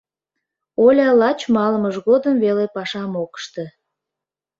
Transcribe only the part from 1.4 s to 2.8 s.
малымыж годым веле